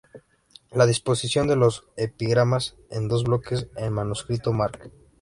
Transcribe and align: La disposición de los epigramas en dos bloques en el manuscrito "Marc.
La 0.71 0.87
disposición 0.87 1.45
de 1.45 1.55
los 1.55 1.85
epigramas 1.95 2.75
en 2.89 3.07
dos 3.07 3.23
bloques 3.23 3.67
en 3.75 3.83
el 3.83 3.91
manuscrito 3.91 4.51
"Marc. 4.51 4.89